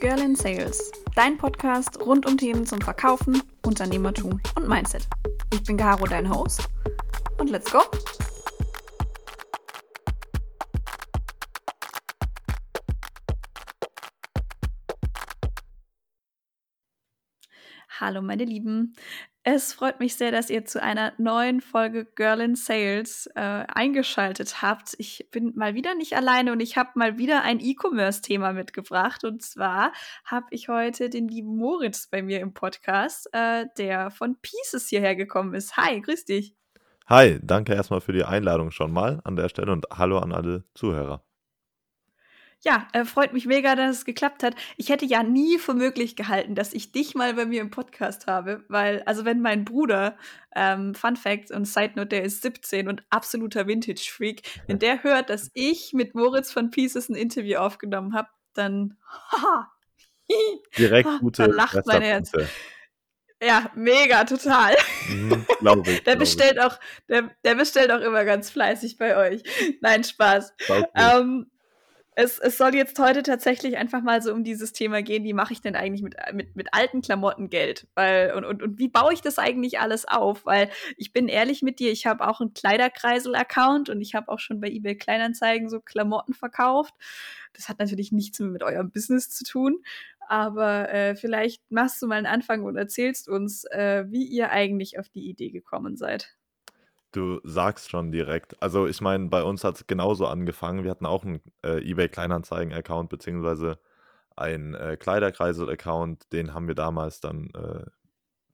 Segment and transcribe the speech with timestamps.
[0.00, 5.08] Girl in Sales, dein Podcast rund um Themen zum Verkaufen, Unternehmertum und Mindset.
[5.52, 6.68] Ich bin Caro, dein Host.
[7.38, 7.80] Und let's go!
[17.98, 18.94] Hallo meine Lieben.
[19.44, 24.60] Es freut mich sehr, dass ihr zu einer neuen Folge Girl in Sales äh, eingeschaltet
[24.60, 24.94] habt.
[24.98, 29.24] Ich bin mal wieder nicht alleine und ich habe mal wieder ein E-Commerce-Thema mitgebracht.
[29.24, 29.92] Und zwar
[30.24, 35.16] habe ich heute den lieben Moritz bei mir im Podcast, äh, der von Pieces hierher
[35.16, 35.76] gekommen ist.
[35.76, 36.54] Hi, grüß dich.
[37.06, 40.64] Hi, danke erstmal für die Einladung schon mal an der Stelle und hallo an alle
[40.74, 41.24] Zuhörer.
[42.64, 44.54] Ja, äh, freut mich mega, dass es geklappt hat.
[44.76, 48.26] Ich hätte ja nie für möglich gehalten, dass ich dich mal bei mir im Podcast
[48.26, 50.16] habe, weil, also wenn mein Bruder,
[50.56, 55.30] ähm, Fun Fact und Side Note, der ist 17 und absoluter Vintage-Freak, wenn der hört,
[55.30, 58.98] dass ich mit Moritz von Pieces ein Interview aufgenommen habe, dann,
[59.30, 59.70] haha,
[60.76, 62.32] direkt gute dann lacht mein Herz.
[63.40, 64.74] Ja, mega, total.
[65.08, 66.02] Mhm, glaube ich.
[66.04, 66.76] der bestellt auch,
[67.08, 69.42] der, der bestellt auch immer ganz fleißig bei euch.
[69.80, 70.54] Nein, Spaß.
[70.96, 71.48] Ähm,
[72.18, 75.52] es, es soll jetzt heute tatsächlich einfach mal so um dieses Thema gehen, wie mache
[75.52, 77.86] ich denn eigentlich mit, mit, mit alten Klamotten Geld?
[77.94, 80.44] Weil, und, und, und wie baue ich das eigentlich alles auf?
[80.44, 84.40] Weil ich bin ehrlich mit dir, ich habe auch einen Kleiderkreisel-Account und ich habe auch
[84.40, 86.92] schon bei eBay Kleinanzeigen so Klamotten verkauft.
[87.52, 89.80] Das hat natürlich nichts mehr mit eurem Business zu tun.
[90.26, 94.98] Aber äh, vielleicht machst du mal einen Anfang und erzählst uns, äh, wie ihr eigentlich
[94.98, 96.36] auf die Idee gekommen seid.
[97.12, 98.62] Du sagst schon direkt.
[98.62, 100.84] Also ich meine, bei uns hat es genauso angefangen.
[100.84, 103.78] Wir hatten auch einen äh, eBay Kleinanzeigen-Account beziehungsweise
[104.36, 106.32] einen äh, Kleiderkreisel-Account.
[106.32, 107.86] Den haben wir damals dann äh,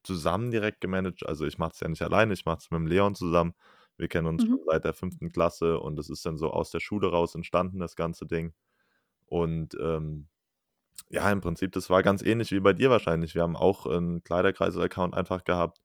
[0.05, 1.27] zusammen direkt gemanagt.
[1.27, 3.55] Also ich mache es ja nicht alleine, ich mache es mit dem Leon zusammen.
[3.97, 4.49] Wir kennen uns mhm.
[4.49, 7.81] schon seit der fünften Klasse und es ist dann so aus der Schule raus entstanden,
[7.81, 8.53] das ganze Ding.
[9.27, 10.29] Und ähm,
[11.11, 13.35] ja, im Prinzip, das war ganz ähnlich wie bei dir wahrscheinlich.
[13.35, 15.81] Wir haben auch einen Kleiderkreisel-Account einfach gehabt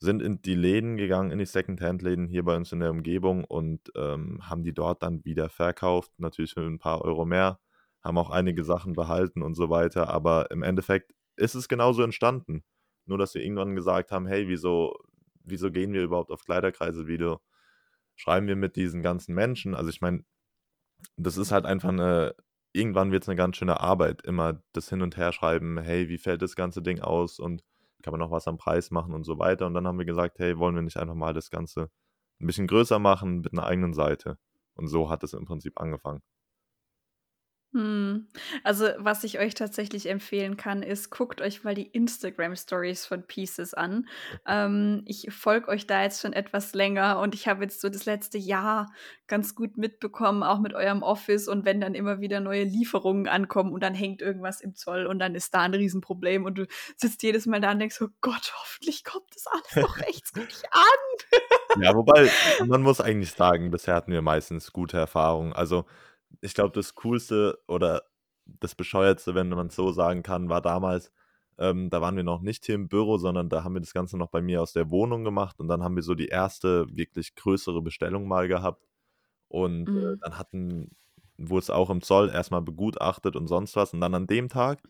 [0.00, 3.90] sind in die Läden gegangen, in die Secondhand-Läden hier bei uns in der Umgebung und
[3.96, 7.58] ähm, haben die dort dann wieder verkauft, natürlich für ein paar Euro mehr,
[8.02, 12.64] haben auch einige Sachen behalten und so weiter, aber im Endeffekt ist es genauso entstanden.
[13.06, 14.96] Nur, dass wir irgendwann gesagt haben, hey, wieso,
[15.42, 17.40] wieso gehen wir überhaupt auf Kleiderkreise-Video?
[18.16, 19.74] Schreiben wir mit diesen ganzen Menschen?
[19.74, 20.24] Also ich meine,
[21.16, 22.34] das ist halt einfach eine,
[22.72, 26.18] irgendwann wird es eine ganz schöne Arbeit, immer das Hin und Her schreiben, hey, wie
[26.18, 27.62] fällt das ganze Ding aus und
[28.02, 29.66] kann man noch was am Preis machen und so weiter.
[29.66, 31.90] Und dann haben wir gesagt, hey, wollen wir nicht einfach mal das Ganze
[32.40, 34.38] ein bisschen größer machen mit einer eigenen Seite.
[34.74, 36.22] Und so hat es im Prinzip angefangen.
[37.74, 38.28] Hm.
[38.64, 43.74] Also, was ich euch tatsächlich empfehlen kann, ist, guckt euch mal die Instagram-Stories von Pieces
[43.74, 44.08] an.
[44.46, 48.06] Ähm, ich folge euch da jetzt schon etwas länger und ich habe jetzt so das
[48.06, 48.90] letzte Jahr
[49.26, 53.74] ganz gut mitbekommen, auch mit eurem Office und wenn dann immer wieder neue Lieferungen ankommen
[53.74, 57.22] und dann hängt irgendwas im Zoll und dann ist da ein Riesenproblem und du sitzt
[57.22, 61.82] jedes Mal da und denkst, oh Gott, hoffentlich kommt das alles noch rechtzeitig an.
[61.82, 62.30] ja, wobei,
[62.64, 65.52] man muss eigentlich sagen, bisher hatten wir meistens gute Erfahrungen.
[65.52, 65.84] Also,
[66.40, 68.02] ich glaube, das Coolste oder
[68.46, 71.12] das Bescheuertste, wenn man es so sagen kann, war damals,
[71.58, 74.16] ähm, da waren wir noch nicht hier im Büro, sondern da haben wir das Ganze
[74.16, 77.34] noch bei mir aus der Wohnung gemacht und dann haben wir so die erste wirklich
[77.34, 78.86] größere Bestellung mal gehabt.
[79.48, 80.12] Und äh, mhm.
[80.14, 80.90] äh, dann hatten,
[81.36, 83.92] wurde es auch im Zoll erstmal begutachtet und sonst was.
[83.92, 84.80] Und dann an dem Tag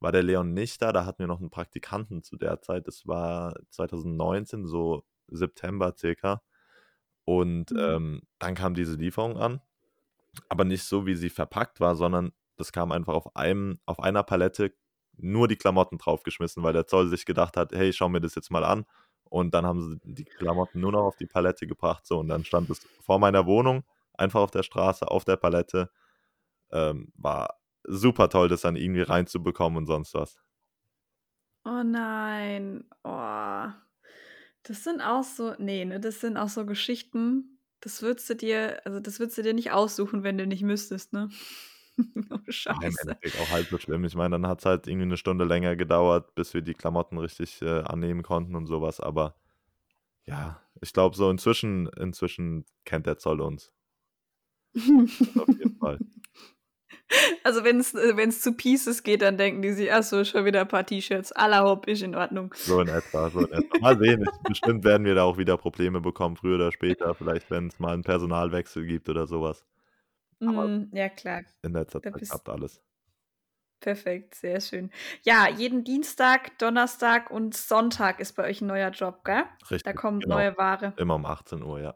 [0.00, 2.86] war der Leon nicht da, da hatten wir noch einen Praktikanten zu der Zeit.
[2.86, 6.42] Das war 2019, so September circa.
[7.24, 7.78] Und mhm.
[7.78, 9.60] ähm, dann kam diese Lieferung an
[10.48, 14.22] aber nicht so, wie sie verpackt war, sondern das kam einfach auf einem, auf einer
[14.22, 14.74] Palette
[15.16, 18.50] nur die Klamotten draufgeschmissen, weil der Zoll sich gedacht hat, hey, schau mir das jetzt
[18.50, 18.84] mal an.
[19.24, 22.06] Und dann haben sie die Klamotten nur noch auf die Palette gebracht.
[22.06, 23.84] So, und dann stand es vor meiner Wohnung,
[24.14, 25.90] einfach auf der Straße, auf der Palette.
[26.70, 30.38] Ähm, war super toll, das dann irgendwie reinzubekommen und sonst was.
[31.64, 32.84] Oh nein.
[33.04, 33.66] Oh.
[34.62, 38.80] Das sind auch so, nee, ne, das sind auch so Geschichten, das würdest du dir,
[38.84, 41.30] also das würdest du dir nicht aussuchen, wenn du nicht müsstest, ne?
[42.30, 43.18] oh, Scheiße.
[43.22, 44.04] Ja, auch halb so schlimm.
[44.04, 47.18] Ich meine, dann hat es halt irgendwie eine Stunde länger gedauert, bis wir die Klamotten
[47.18, 49.00] richtig äh, annehmen konnten und sowas.
[49.00, 49.36] Aber
[50.24, 53.72] ja, ich glaube, so inzwischen, inzwischen kennt der Zoll uns.
[54.74, 55.98] auf jeden Fall.
[57.44, 60.60] Also wenn es äh, zu Pieces geht, dann denken die sich, ach so, schon wieder
[60.60, 61.32] ein paar T-Shirts.
[61.32, 62.54] Aller Hopp ist in Ordnung.
[62.54, 63.78] So in etwa, so in etwa.
[63.80, 64.26] Mal sehen.
[64.46, 67.14] Bestimmt werden wir da auch wieder Probleme bekommen, früher oder später.
[67.14, 69.64] Vielleicht, wenn es mal einen Personalwechsel gibt oder sowas.
[70.40, 71.42] Mm, ja, klar.
[71.62, 72.82] In letzter Zeit klappt alles.
[73.80, 74.90] Perfekt, sehr schön.
[75.22, 79.44] Ja, jeden Dienstag, Donnerstag und Sonntag ist bei euch ein neuer Job, gell?
[79.70, 79.84] Richtig.
[79.84, 80.36] Da kommt genau.
[80.36, 80.94] neue Ware.
[80.96, 81.94] Immer um 18 Uhr, ja.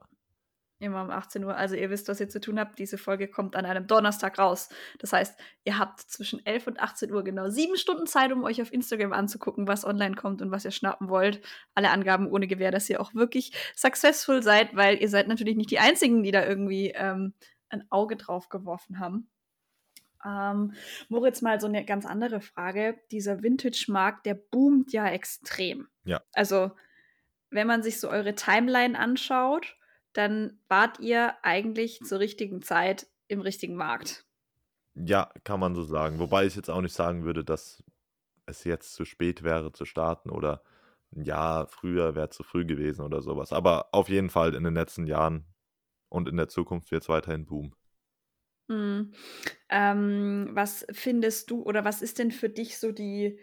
[0.82, 1.56] Immer um 18 Uhr.
[1.56, 2.76] Also ihr wisst, was ihr zu tun habt.
[2.76, 4.68] Diese Folge kommt an einem Donnerstag raus.
[4.98, 8.60] Das heißt, ihr habt zwischen 11 und 18 Uhr genau sieben Stunden Zeit, um euch
[8.60, 11.40] auf Instagram anzugucken, was online kommt und was ihr schnappen wollt.
[11.76, 15.70] Alle Angaben ohne Gewähr, dass ihr auch wirklich successful seid, weil ihr seid natürlich nicht
[15.70, 17.32] die Einzigen, die da irgendwie ähm,
[17.68, 19.28] ein Auge drauf geworfen haben.
[20.24, 20.72] Ähm,
[21.08, 22.98] Moritz, mal so eine ganz andere Frage.
[23.12, 25.86] Dieser Vintage-Markt, der boomt ja extrem.
[26.02, 26.22] Ja.
[26.32, 26.72] Also,
[27.50, 29.76] wenn man sich so eure Timeline anschaut,
[30.12, 34.24] dann wart ihr eigentlich zur richtigen Zeit im richtigen Markt.
[34.94, 36.18] Ja, kann man so sagen.
[36.18, 37.82] Wobei ich jetzt auch nicht sagen würde, dass
[38.46, 40.62] es jetzt zu spät wäre zu starten oder
[41.14, 43.52] ein Jahr früher wäre zu früh gewesen oder sowas.
[43.52, 45.46] Aber auf jeden Fall in den letzten Jahren
[46.08, 47.74] und in der Zukunft wird es weiterhin boomen.
[48.68, 49.12] Mhm.
[49.68, 53.38] Ähm, was findest du oder was ist denn für dich so die,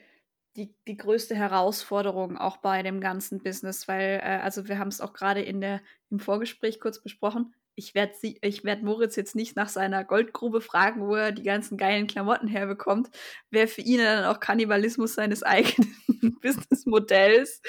[0.60, 5.02] die, die größte Herausforderung auch bei dem ganzen Business, weil, äh, also wir haben es
[5.02, 7.56] auch gerade in der, im Vorgespräch kurz besprochen.
[7.76, 12.08] Ich werde werd Moritz jetzt nicht nach seiner Goldgrube fragen, wo er die ganzen geilen
[12.08, 13.10] Klamotten herbekommt.
[13.52, 15.96] Wäre für ihn dann auch Kannibalismus seines eigenen
[16.42, 17.62] Businessmodells.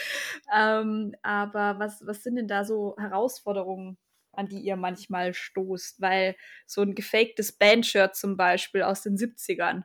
[0.53, 3.99] Ähm, aber was, was sind denn da so Herausforderungen,
[4.33, 6.01] an die ihr manchmal stoßt?
[6.01, 6.35] Weil
[6.67, 9.85] so ein gefaktes Bandshirt zum Beispiel aus den 70ern,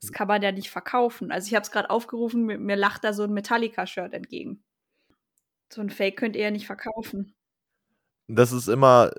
[0.00, 1.30] das kann man ja nicht verkaufen.
[1.30, 4.62] Also ich habe es gerade aufgerufen, mir, mir, lacht da so ein Metallica-Shirt entgegen.
[5.72, 7.34] So ein Fake könnt ihr ja nicht verkaufen.
[8.28, 9.12] Das ist immer,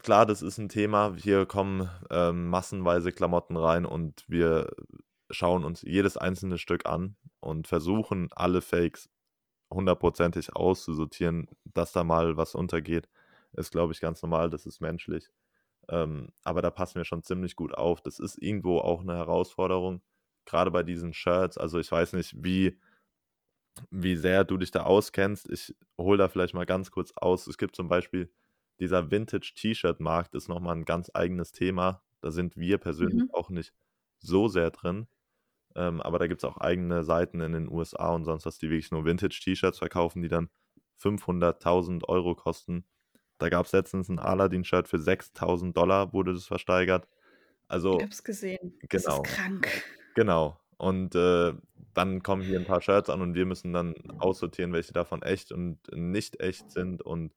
[0.00, 1.14] klar, das ist ein Thema.
[1.16, 4.70] Hier kommen ähm, massenweise Klamotten rein und wir
[5.30, 9.08] schauen uns jedes einzelne Stück an und versuchen alle Fakes
[9.72, 13.08] hundertprozentig auszusortieren, dass da mal was untergeht.
[13.52, 15.28] Ist, glaube ich, ganz normal, das ist menschlich.
[15.88, 18.00] Ähm, aber da passen wir schon ziemlich gut auf.
[18.00, 20.02] Das ist irgendwo auch eine Herausforderung,
[20.44, 21.58] gerade bei diesen Shirts.
[21.58, 22.78] Also ich weiß nicht, wie,
[23.90, 25.48] wie sehr du dich da auskennst.
[25.50, 27.46] Ich hole da vielleicht mal ganz kurz aus.
[27.46, 28.32] Es gibt zum Beispiel
[28.80, 32.02] dieser Vintage-T-Shirt-Markt, ist nochmal ein ganz eigenes Thema.
[32.20, 33.30] Da sind wir persönlich mhm.
[33.32, 33.72] auch nicht
[34.18, 35.06] so sehr drin.
[35.74, 38.70] Ähm, aber da gibt es auch eigene Seiten in den USA und sonst was, die
[38.70, 40.48] wirklich nur Vintage-T-Shirts verkaufen, die dann
[41.00, 42.86] 500.000 Euro kosten.
[43.38, 47.06] Da gab es letztens ein Aladdin-Shirt für 6000 Dollar, wurde das versteigert.
[47.68, 48.78] Also, ich hab's gesehen.
[48.78, 48.88] Genau.
[48.90, 49.22] Das ist genau.
[49.22, 49.68] krank.
[50.14, 50.60] Genau.
[50.78, 51.52] Und äh,
[51.94, 55.50] dann kommen hier ein paar Shirts an und wir müssen dann aussortieren, welche davon echt
[55.50, 57.02] und nicht echt sind.
[57.02, 57.32] Und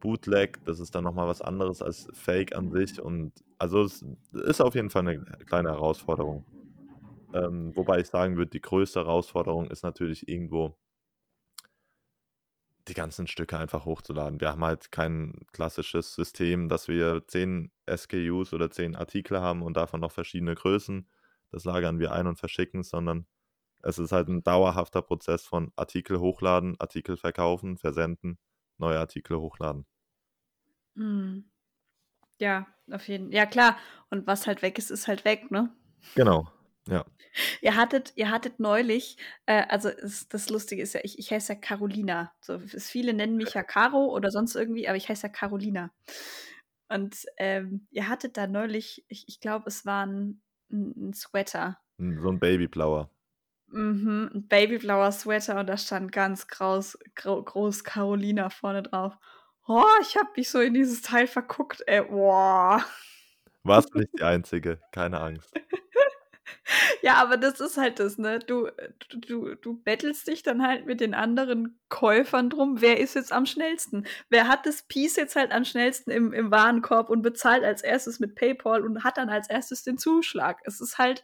[0.00, 3.00] Bootleg, das ist dann nochmal was anderes als Fake an sich.
[3.00, 6.44] Und also es ist auf jeden Fall eine kleine Herausforderung.
[7.32, 10.76] Ähm, wobei ich sagen würde, die größte Herausforderung ist natürlich irgendwo
[12.88, 14.40] die ganzen Stücke einfach hochzuladen.
[14.40, 19.76] Wir haben halt kein klassisches System, dass wir 10 SKUs oder 10 Artikel haben und
[19.76, 21.08] davon noch verschiedene Größen.
[21.50, 23.26] Das lagern wir ein und verschicken, sondern
[23.82, 28.38] es ist halt ein dauerhafter Prozess von Artikel hochladen, Artikel verkaufen, versenden,
[28.78, 29.86] neue Artikel hochladen.
[30.94, 31.50] Mhm.
[32.38, 33.34] Ja, auf jeden Fall.
[33.34, 33.76] Ja, klar.
[34.10, 35.70] Und was halt weg ist, ist halt weg, ne?
[36.14, 36.48] Genau.
[36.88, 37.04] Ja.
[37.60, 41.54] Ihr hattet, ihr hattet neulich, äh, also ist, das Lustige ist ja, ich, ich heiße
[41.54, 42.32] ja Carolina.
[42.40, 45.90] So, viele nennen mich ja Caro oder sonst irgendwie, aber ich heiße ja Carolina.
[46.88, 50.40] Und ähm, ihr hattet da neulich, ich, ich glaube, es war ein,
[50.70, 51.78] ein, Sweater.
[51.98, 53.10] So ein Babyblauer.
[53.68, 59.14] Mhm, ein babyblauer Sweater und da stand ganz groß, groß Carolina vorne drauf.
[59.66, 62.84] Oh, ich habe mich so in dieses Teil verguckt, ey, boah.
[63.64, 65.52] Warst nicht die Einzige, keine Angst.
[67.06, 68.40] Ja, aber das ist halt das, ne?
[68.40, 68.68] Du,
[69.10, 73.46] du, du bettelst dich dann halt mit den anderen Käufern drum, wer ist jetzt am
[73.46, 74.08] schnellsten?
[74.28, 78.18] Wer hat das Piece jetzt halt am schnellsten im, im Warenkorb und bezahlt als erstes
[78.18, 80.60] mit PayPal und hat dann als erstes den Zuschlag?
[80.64, 81.22] Es ist halt,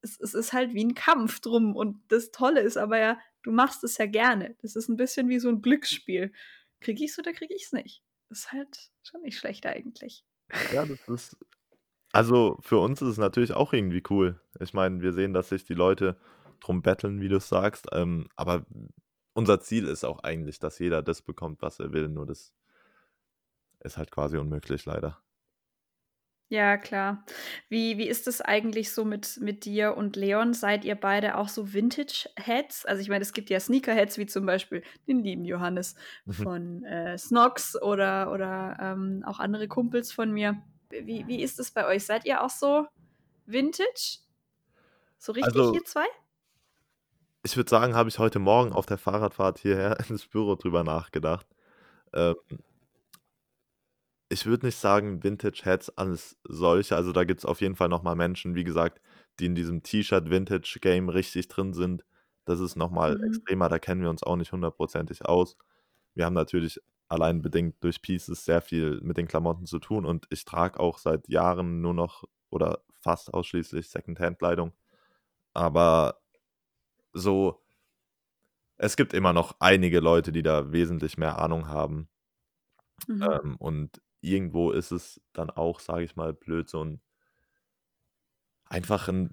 [0.00, 1.76] es, es ist halt wie ein Kampf drum.
[1.76, 4.56] Und das Tolle ist aber ja, du machst es ja gerne.
[4.62, 6.32] Das ist ein bisschen wie so ein Glücksspiel.
[6.80, 8.02] Krieg ich's oder krieg ich's nicht?
[8.30, 10.24] Das ist halt schon nicht schlecht eigentlich.
[10.72, 11.36] Ja, das ist
[12.12, 14.40] also, für uns ist es natürlich auch irgendwie cool.
[14.60, 16.16] Ich meine, wir sehen, dass sich die Leute
[16.60, 18.66] drum betteln, wie du sagst, ähm, aber
[19.34, 22.52] unser Ziel ist auch eigentlich, dass jeder das bekommt, was er will, nur das
[23.80, 25.22] ist halt quasi unmöglich leider.
[26.52, 27.24] Ja, klar.
[27.68, 30.52] Wie wie ist es eigentlich so mit mit dir und Leon?
[30.52, 32.86] Seid ihr beide auch so Vintage-Heads?
[32.86, 35.94] Also, ich meine, es gibt ja Sneaker-Heads, wie zum Beispiel den lieben Johannes
[36.26, 36.44] Mhm.
[36.44, 40.60] von, äh, Snox oder oder, ähm, auch andere Kumpels von mir.
[40.90, 42.04] Wie, wie ist es bei euch?
[42.04, 42.86] Seid ihr auch so
[43.46, 44.18] Vintage?
[45.18, 46.06] So richtig, also, ihr zwei?
[47.42, 51.46] Ich würde sagen, habe ich heute Morgen auf der Fahrradfahrt hierher ins Büro drüber nachgedacht.
[52.12, 52.36] Ähm,
[54.28, 56.96] ich würde nicht sagen Vintage-Heads als solche.
[56.96, 59.00] Also da gibt es auf jeden Fall nochmal Menschen, wie gesagt,
[59.38, 62.04] die in diesem T-Shirt-Vintage-Game richtig drin sind.
[62.44, 63.24] Das ist nochmal mhm.
[63.24, 65.56] extremer, da kennen wir uns auch nicht hundertprozentig aus.
[66.14, 66.80] Wir haben natürlich
[67.10, 70.98] allein bedingt durch Pieces sehr viel mit den Klamotten zu tun und ich trage auch
[70.98, 74.72] seit Jahren nur noch oder fast ausschließlich Secondhand-Kleidung.
[75.52, 76.20] Aber
[77.12, 77.62] so,
[78.76, 82.08] es gibt immer noch einige Leute, die da wesentlich mehr Ahnung haben.
[83.08, 83.22] Mhm.
[83.22, 87.00] Ähm, und irgendwo ist es dann auch, sage ich mal, blöd, so ein
[88.66, 89.30] einfach ein,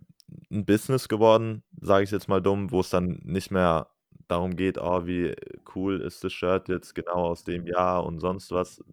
[0.51, 3.89] ein Business geworden, sage ich jetzt mal dumm, wo es dann nicht mehr
[4.27, 5.35] darum geht, oh, wie
[5.75, 8.83] cool ist das Shirt jetzt genau aus dem Jahr und sonst was,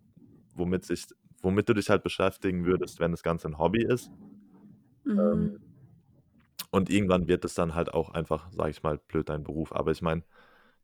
[0.55, 1.07] womit sich,
[1.43, 4.11] womit du dich halt beschäftigen würdest, wenn das Ganze ein Hobby ist.
[5.07, 5.61] Ähm, mhm.
[6.71, 9.73] und irgendwann wird es dann halt auch einfach, sage ich mal, blöd dein Beruf.
[9.73, 10.23] Aber ich meine,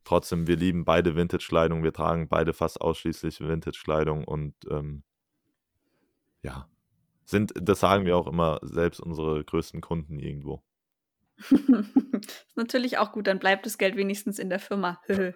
[0.03, 5.03] trotzdem, wir lieben beide Vintage-Kleidung, wir tragen beide fast ausschließlich Vintage-Kleidung und ähm,
[6.43, 6.67] ja,
[7.25, 10.63] sind, das sagen wir auch immer, selbst unsere größten Kunden irgendwo.
[12.21, 15.01] ist natürlich auch gut, dann bleibt das Geld wenigstens in der Firma.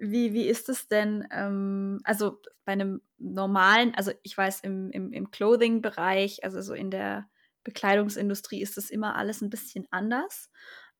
[0.00, 5.12] wie, wie ist es denn, ähm, also bei einem normalen, also ich weiß, im, im,
[5.12, 7.28] im Clothing-Bereich, also so in der
[7.64, 10.50] Bekleidungsindustrie ist das immer alles ein bisschen anders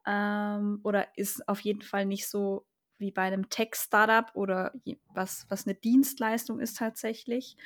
[0.07, 2.67] ähm, oder ist auf jeden Fall nicht so
[2.99, 4.73] wie bei einem Tech-Startup oder
[5.15, 7.57] was, was eine Dienstleistung ist tatsächlich.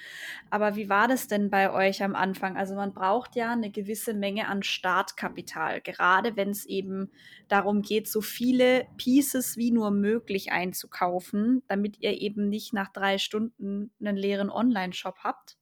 [0.51, 2.57] Aber wie war das denn bei euch am Anfang?
[2.57, 7.11] Also man braucht ja eine gewisse Menge an Startkapital, gerade wenn es eben
[7.49, 13.19] darum geht, so viele Pieces wie nur möglich einzukaufen, damit ihr eben nicht nach drei
[13.19, 15.57] Stunden einen leeren Online-Shop habt.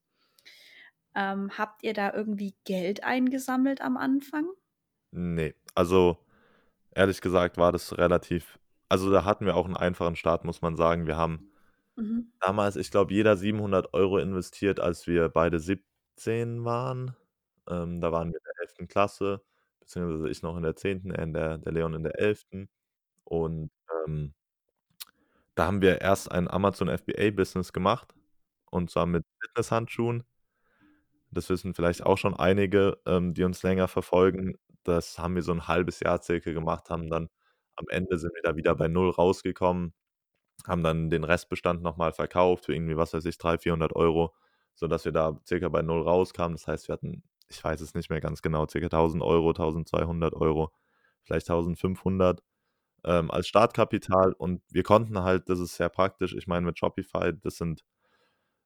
[1.15, 4.47] Ähm, habt ihr da irgendwie Geld eingesammelt am Anfang?
[5.11, 6.19] Nee, also
[6.95, 8.59] ehrlich gesagt war das relativ
[8.91, 11.07] also da hatten wir auch einen einfachen Start, muss man sagen.
[11.09, 11.45] Wir haben
[11.97, 12.31] Mhm.
[12.41, 17.17] damals, ich glaube, jeder 700 Euro investiert, als wir beide 17 waren.
[17.69, 18.89] Ähm, da waren wir in der 11.
[18.89, 19.43] Klasse,
[19.81, 22.71] beziehungsweise ich noch in der 10., er in der der Leon in der 11.
[23.25, 23.71] Und,
[24.07, 24.35] ähm
[25.59, 28.15] da haben wir erst ein Amazon FBA-Business gemacht,
[28.71, 30.25] und zwar mit Fitnesshandschuhen.
[31.33, 34.57] Das wissen vielleicht auch schon einige, ähm, die uns länger verfolgen.
[34.85, 37.29] Das haben wir so ein halbes Jahr circa gemacht, haben dann
[37.81, 39.95] am Ende sind wir da wieder bei null rausgekommen,
[40.67, 44.35] haben dann den Restbestand nochmal verkauft für irgendwie, was weiß ich, 300, 400 Euro,
[44.75, 46.57] sodass wir da circa bei null rauskamen.
[46.57, 50.35] Das heißt, wir hatten, ich weiß es nicht mehr ganz genau, circa 1000 Euro, 1200
[50.35, 50.73] Euro,
[51.25, 52.43] vielleicht 1500
[53.05, 57.33] ähm, als Startkapital und wir konnten halt, das ist sehr praktisch, ich meine mit Shopify,
[57.35, 57.85] das sind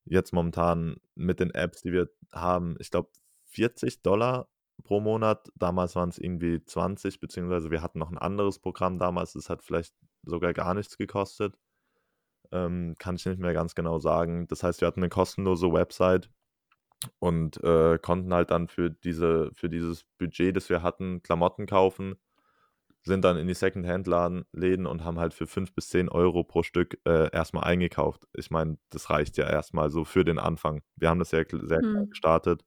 [0.04, 3.11] jetzt momentan mit den Apps, die wir haben, ich glaube
[3.44, 4.49] 40 Dollar
[4.82, 5.50] pro Monat.
[5.54, 9.62] Damals waren es irgendwie 20, beziehungsweise wir hatten noch ein anderes Programm damals, das hat
[9.62, 11.56] vielleicht sogar gar nichts gekostet.
[12.52, 14.46] Ähm, kann ich nicht mehr ganz genau sagen.
[14.48, 16.30] Das heißt, wir hatten eine kostenlose Website
[17.18, 22.14] und äh, konnten halt dann für, diese, für dieses Budget, das wir hatten, Klamotten kaufen,
[23.02, 26.98] sind dann in die Secondhand-Läden und haben halt für 5 bis 10 Euro pro Stück
[27.04, 28.26] äh, erstmal eingekauft.
[28.32, 30.82] Ich meine, das reicht ja erstmal so für den Anfang.
[30.96, 32.08] Wir haben das sehr, sehr hm.
[32.08, 32.64] gestartet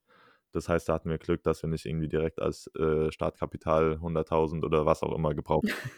[0.51, 4.63] das heißt, da hatten wir Glück, dass wir nicht irgendwie direkt als äh, Startkapital 100.000
[4.63, 5.91] oder was auch immer gebraucht haben.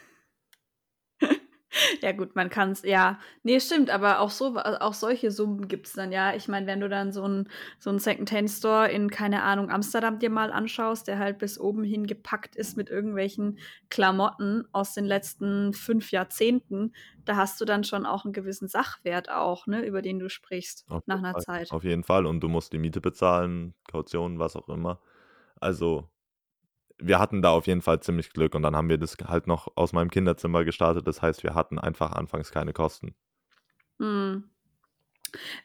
[2.01, 3.19] Ja, gut, man kann es, ja.
[3.43, 6.35] Nee, stimmt, aber auch so, auch solche Summen gibt es dann, ja.
[6.35, 10.51] Ich meine, wenn du dann so einen so Second-Hand-Store in, keine Ahnung, Amsterdam dir mal
[10.51, 16.11] anschaust, der halt bis oben hin gepackt ist mit irgendwelchen Klamotten aus den letzten fünf
[16.11, 16.93] Jahrzehnten,
[17.25, 20.85] da hast du dann schon auch einen gewissen Sachwert auch, ne, über den du sprichst
[20.89, 21.43] Auf nach einer Fall.
[21.43, 21.71] Zeit.
[21.71, 22.25] Auf jeden Fall.
[22.25, 24.99] Und du musst die Miete bezahlen, Kaution, was auch immer.
[25.59, 26.09] Also
[26.99, 29.75] wir hatten da auf jeden Fall ziemlich Glück und dann haben wir das halt noch
[29.75, 31.07] aus meinem Kinderzimmer gestartet.
[31.07, 33.15] Das heißt, wir hatten einfach anfangs keine Kosten.
[33.99, 34.49] Hm.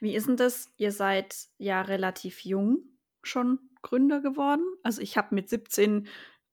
[0.01, 0.71] Wie ist denn das?
[0.77, 2.79] Ihr seid ja relativ jung
[3.23, 4.65] schon Gründer geworden.
[4.83, 6.07] Also ich habe mit 17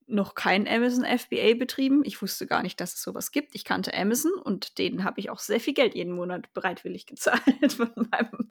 [0.06, 2.02] noch kein Amazon FBA betrieben.
[2.04, 3.54] Ich wusste gar nicht, dass es sowas gibt.
[3.54, 7.72] Ich kannte Amazon und denen habe ich auch sehr viel Geld jeden Monat bereitwillig gezahlt
[7.72, 8.50] von meinem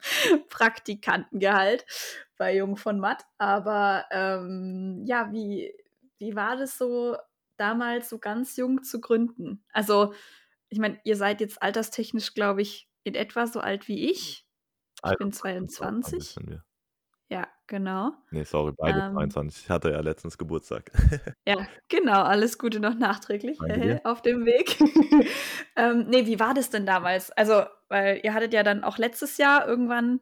[0.49, 1.85] Praktikantengehalt
[2.37, 3.25] bei Jung von Matt.
[3.37, 5.73] Aber ähm, ja, wie,
[6.21, 7.17] wie war das so,
[7.57, 9.63] damals so ganz jung zu gründen?
[9.73, 10.13] Also,
[10.69, 14.45] ich meine, ihr seid jetzt alterstechnisch, glaube ich, in etwa so alt wie ich.
[15.03, 16.35] Ich bin 22.
[17.29, 18.11] Ja, genau.
[18.29, 19.63] Nee, sorry, beide ähm, 22.
[19.63, 20.91] Ich hatte ja letztens Geburtstag.
[21.47, 22.21] ja, genau.
[22.23, 23.57] Alles Gute noch nachträglich
[24.03, 24.77] auf dem Weg.
[25.75, 27.31] ähm, nee, wie war das denn damals?
[27.31, 30.19] Also, weil ihr hattet ja dann auch letztes Jahr irgendwann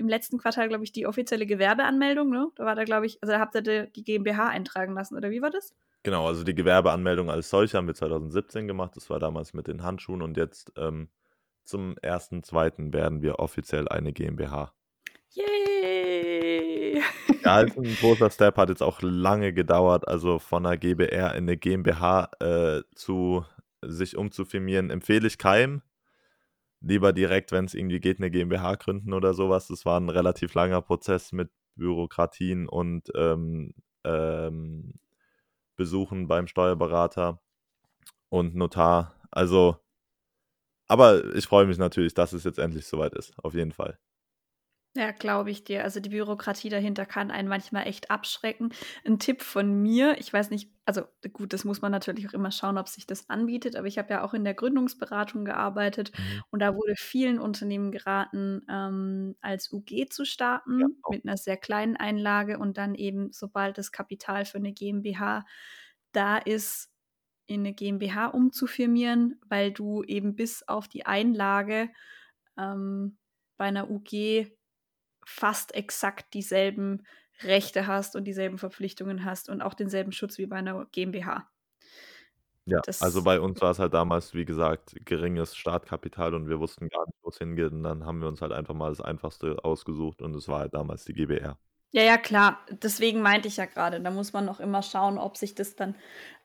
[0.00, 2.48] im letzten Quartal, glaube ich, die offizielle Gewerbeanmeldung, ne?
[2.56, 5.42] Da war da, glaube ich, also da habt ihr die GmbH eintragen lassen, oder wie
[5.42, 5.74] war das?
[6.02, 8.96] Genau, also die Gewerbeanmeldung als solche haben wir 2017 gemacht.
[8.96, 11.08] Das war damals mit den Handschuhen und jetzt ähm,
[11.64, 12.92] zum 1.2.
[12.92, 14.72] werden wir offiziell eine GmbH.
[15.30, 17.02] Yay!
[17.42, 21.44] Ja, halt ein großer Step, hat jetzt auch lange gedauert, also von einer GbR in
[21.44, 23.46] eine GmbH äh, zu
[23.80, 25.80] sich umzufirmieren, empfehle ich keinem.
[26.80, 29.68] Lieber direkt, wenn es irgendwie geht, eine GmbH gründen oder sowas.
[29.68, 34.94] Das war ein relativ langer Prozess mit Bürokratien und ähm, ähm,
[35.76, 37.40] Besuchen beim Steuerberater
[38.30, 39.14] und Notar.
[39.30, 39.76] Also,
[40.88, 43.98] aber ich freue mich natürlich, dass es jetzt endlich soweit ist, auf jeden Fall.
[44.96, 45.84] Ja, glaube ich dir.
[45.84, 48.72] Also die Bürokratie dahinter kann einen manchmal echt abschrecken.
[49.06, 52.50] Ein Tipp von mir, ich weiß nicht, also gut, das muss man natürlich auch immer
[52.50, 56.42] schauen, ob sich das anbietet, aber ich habe ja auch in der Gründungsberatung gearbeitet mhm.
[56.50, 61.56] und da wurde vielen Unternehmen geraten, ähm, als UG zu starten ja, mit einer sehr
[61.56, 65.44] kleinen Einlage und dann eben, sobald das Kapital für eine GmbH
[66.10, 66.90] da ist,
[67.46, 71.90] in eine GmbH umzufirmieren, weil du eben bis auf die Einlage
[72.58, 73.18] ähm,
[73.56, 74.50] bei einer UG
[75.30, 77.04] fast exakt dieselben
[77.42, 81.48] Rechte hast und dieselben Verpflichtungen hast und auch denselben Schutz wie bei einer GmbH.
[82.66, 86.60] Ja, das, also bei uns war es halt damals, wie gesagt, geringes Startkapital und wir
[86.60, 87.72] wussten gar nicht, wo es hingeht.
[87.72, 90.74] Und dann haben wir uns halt einfach mal das Einfachste ausgesucht und es war halt
[90.74, 91.58] damals die GBR.
[91.92, 92.64] Ja, ja, klar.
[92.70, 95.96] Deswegen meinte ich ja gerade, da muss man noch immer schauen, ob sich das dann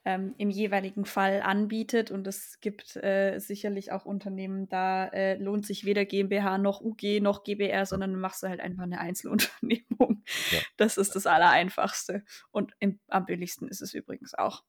[0.04, 2.12] ähm, im jeweiligen Fall anbietet.
[2.12, 7.22] Und es gibt äh, sicherlich auch Unternehmen, da äh, lohnt sich weder GmbH noch UG
[7.22, 10.24] noch GBR, sondern du machst du halt einfach eine Einzelunternehmung.
[10.52, 10.60] Ja.
[10.78, 12.24] Das ist das Allereinfachste.
[12.52, 14.64] Und im, am billigsten ist es übrigens auch.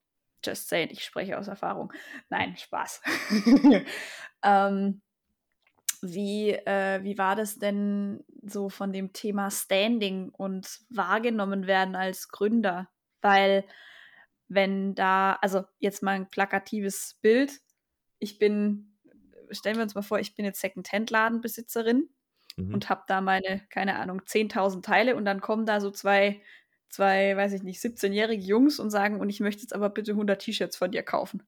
[0.44, 1.92] Just saying, ich spreche aus Erfahrung.
[2.28, 3.00] Nein, Spaß.
[4.44, 5.02] ähm,
[6.02, 12.28] wie, äh, wie war das denn so von dem Thema Standing und wahrgenommen werden als
[12.28, 12.88] Gründer?
[13.20, 13.64] Weil
[14.48, 17.60] wenn da, also jetzt mal ein plakatives Bild,
[18.18, 18.96] ich bin,
[19.50, 22.08] stellen wir uns mal vor, ich bin jetzt Second-Hand-Ladenbesitzerin
[22.56, 22.74] mhm.
[22.74, 26.40] und habe da meine, keine Ahnung, 10.000 Teile und dann kommen da so zwei,
[26.88, 30.40] zwei, weiß ich nicht, 17-jährige Jungs und sagen, und ich möchte jetzt aber bitte 100
[30.40, 31.42] T-Shirts von dir kaufen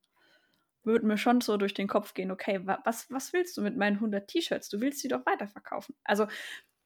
[0.85, 3.97] würde mir schon so durch den Kopf gehen, okay, was, was willst du mit meinen
[3.97, 4.68] 100 T-Shirts?
[4.68, 5.94] Du willst sie doch weiterverkaufen.
[6.04, 6.26] Also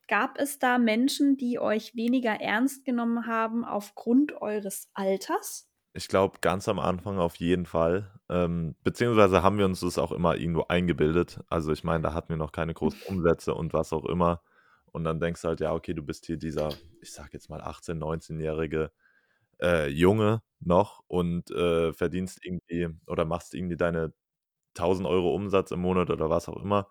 [0.09, 5.69] gab es da Menschen, die euch weniger ernst genommen haben aufgrund eures Alters?
[5.95, 8.11] Ich glaube, ganz am Anfang auf jeden Fall.
[8.29, 11.41] Ähm, beziehungsweise haben wir uns das auch immer irgendwo eingebildet.
[11.49, 14.43] Also ich meine, da hatten wir noch keine großen Umsätze und was auch immer.
[14.87, 17.63] Und dann denkst du halt, ja, okay, du bist hier dieser, ich sag jetzt mal
[17.63, 18.91] 18-, 19-jährige
[19.63, 24.13] äh, Junge noch und äh, verdienst irgendwie oder machst irgendwie deine
[24.77, 26.89] 1000 Euro Umsatz im Monat oder was auch immer,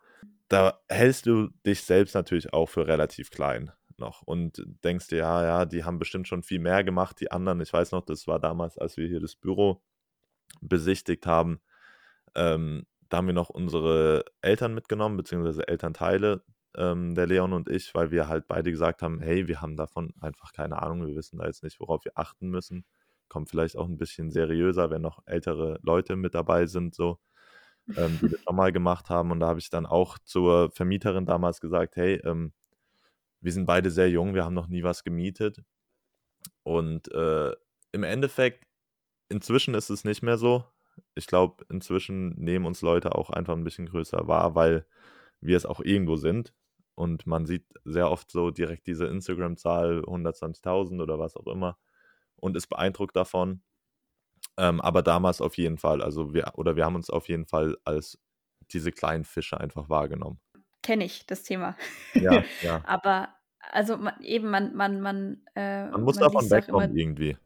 [0.48, 5.44] da hältst du dich selbst natürlich auch für relativ klein noch und denkst dir, ja,
[5.44, 7.62] ja, die haben bestimmt schon viel mehr gemacht, die anderen.
[7.62, 9.82] Ich weiß noch, das war damals, als wir hier das Büro
[10.60, 11.62] besichtigt haben.
[12.36, 16.44] Ähm, da haben wir noch unsere Eltern mitgenommen, beziehungsweise Elternteile
[16.76, 20.14] ähm, der Leon und ich, weil wir halt beide gesagt haben, hey, wir haben davon
[20.22, 22.86] einfach keine Ahnung, wir wissen da jetzt nicht, worauf wir achten müssen.
[23.28, 27.20] Kommt vielleicht auch ein bisschen seriöser, wenn noch ältere Leute mit dabei sind, so,
[27.96, 29.32] ähm, die das schon mal gemacht haben.
[29.32, 32.54] Und da habe ich dann auch zur Vermieterin damals gesagt, hey, ähm,
[33.42, 35.58] wir sind beide sehr jung, wir haben noch nie was gemietet.
[36.64, 37.52] Und äh,
[37.92, 38.66] im Endeffekt,
[39.30, 40.64] inzwischen ist es nicht mehr so.
[41.16, 44.86] Ich glaube, inzwischen nehmen uns Leute auch einfach ein bisschen größer wahr, weil
[45.42, 46.54] wir es auch irgendwo sind.
[46.96, 51.78] Und man sieht sehr oft so direkt diese Instagram-Zahl 120.000 oder was auch immer
[52.36, 53.62] und ist beeindruckt davon.
[54.58, 57.78] Ähm, aber damals auf jeden Fall, also wir, oder wir haben uns auf jeden Fall
[57.86, 58.20] als
[58.72, 60.40] diese kleinen Fische einfach wahrgenommen.
[60.84, 61.78] Kenne ich das Thema.
[62.14, 62.82] Ja, ja.
[62.86, 63.30] aber
[63.72, 67.38] also man, eben, man, man, man, äh, man muss man davon wegkommen irgendwie.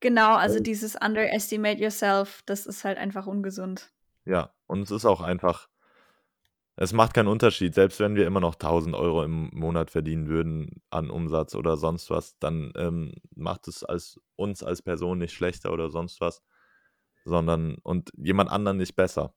[0.00, 3.90] Genau, also dieses Underestimate Yourself, das ist halt einfach ungesund.
[4.26, 5.68] Ja, und es ist auch einfach,
[6.76, 10.82] es macht keinen Unterschied, selbst wenn wir immer noch 1000 Euro im Monat verdienen würden
[10.90, 15.72] an Umsatz oder sonst was, dann ähm, macht es als, uns als Person nicht schlechter
[15.72, 16.42] oder sonst was,
[17.24, 19.34] sondern und jemand anderen nicht besser.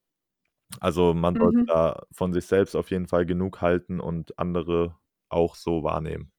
[0.79, 1.39] Also man mhm.
[1.39, 4.97] sollte da von sich selbst auf jeden Fall genug halten und andere
[5.29, 6.31] auch so wahrnehmen.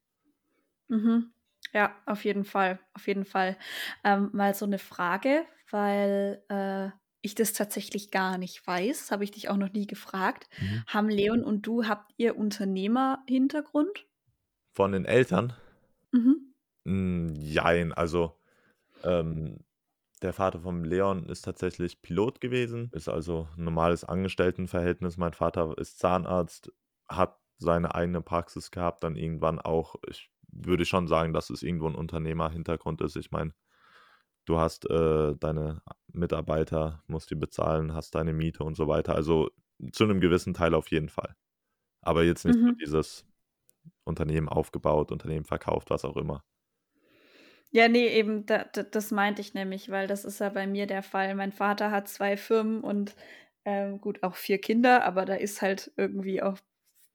[0.89, 1.33] Mhm.
[1.75, 3.59] Ja, auf jeden Fall, auf jeden Fall.
[4.05, 6.91] Ähm, mal so eine Frage, weil äh,
[7.23, 10.49] ich das tatsächlich gar nicht weiß, habe ich dich auch noch nie gefragt.
[10.61, 10.85] Mhm.
[10.87, 14.07] Haben Leon und du, habt ihr Unternehmerhintergrund?
[14.73, 15.53] Von den Eltern?
[16.13, 16.55] Mhm.
[16.85, 18.39] Mm, jein, also
[19.05, 19.59] ähm,
[20.23, 25.17] der Vater von Leon ist tatsächlich Pilot gewesen, ist also ein normales Angestelltenverhältnis.
[25.17, 26.73] Mein Vater ist Zahnarzt,
[27.09, 31.89] hat seine eigene Praxis gehabt, dann irgendwann auch, ich würde schon sagen, dass es irgendwo
[31.89, 33.17] ein Unternehmerhintergrund ist.
[33.17, 33.53] Ich meine,
[34.49, 35.83] du hast äh, deine
[36.13, 39.15] Mitarbeiter, musst die bezahlen, hast deine Miete und so weiter.
[39.15, 39.51] Also
[39.93, 41.35] zu einem gewissen Teil auf jeden Fall.
[42.03, 42.77] Aber jetzt nicht mhm.
[42.81, 43.27] dieses
[44.05, 46.45] Unternehmen aufgebaut, Unternehmen verkauft, was auch immer.
[47.71, 50.87] Ja, nee, eben, da, da, das meinte ich nämlich, weil das ist ja bei mir
[50.87, 51.35] der Fall.
[51.35, 53.15] Mein Vater hat zwei Firmen und
[53.65, 56.59] Ähm, gut, auch vier Kinder, aber da ist halt irgendwie auch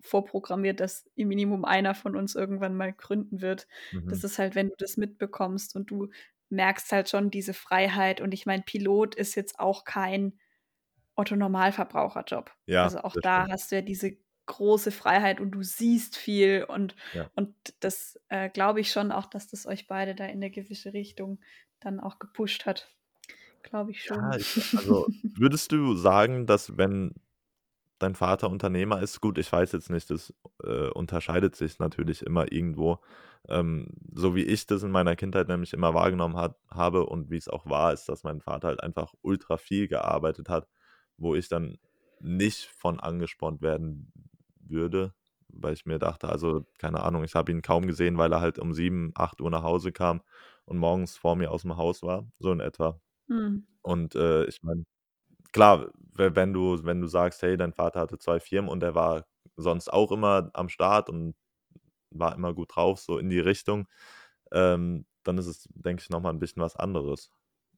[0.02, 3.68] vorprogrammiert, dass im Minimum einer von uns irgendwann mal gründen wird.
[3.92, 4.10] Mhm.
[4.10, 6.10] Das ist halt, wenn du das mitbekommst und du
[6.54, 8.22] merkst halt schon diese Freiheit.
[8.22, 10.40] Und ich meine, Pilot ist jetzt auch kein
[11.16, 12.52] Otto-Normalverbraucherjob.
[12.66, 13.54] Ja, also auch da stimmt.
[13.54, 17.30] hast du ja diese große Freiheit und du siehst viel und, ja.
[17.36, 20.94] und das äh, glaube ich schon auch, dass das euch beide da in eine gewisse
[20.94, 21.40] Richtung
[21.80, 22.90] dann auch gepusht hat.
[23.62, 24.18] Glaube ich schon.
[24.18, 27.14] Ja, ich, also würdest du sagen, dass wenn
[28.04, 32.52] dein Vater Unternehmer ist, gut, ich weiß jetzt nicht, das äh, unterscheidet sich natürlich immer
[32.52, 33.00] irgendwo.
[33.50, 37.38] Ähm, so wie ich das in meiner Kindheit nämlich immer wahrgenommen hat, habe und wie
[37.38, 40.68] es auch war, ist, dass mein Vater halt einfach ultra viel gearbeitet hat,
[41.18, 41.78] wo ich dann
[42.20, 44.12] nicht von angespornt werden
[44.60, 45.14] würde,
[45.50, 48.60] weil ich mir dachte, also keine Ahnung, ich habe ihn kaum gesehen, weil er halt
[48.60, 50.22] um 7, 8 Uhr nach Hause kam
[50.66, 53.00] und morgens vor mir aus dem Haus war, so in etwa.
[53.28, 53.68] Mhm.
[53.82, 54.86] Und äh, ich meine,
[55.54, 59.26] klar, wenn du, wenn du sagst, hey, dein Vater hatte zwei Firmen und er war
[59.56, 61.36] sonst auch immer am Start und
[62.10, 63.88] war immer gut drauf, so in die Richtung,
[64.52, 67.32] ähm, dann ist es, denke ich, nochmal ein bisschen was anderes.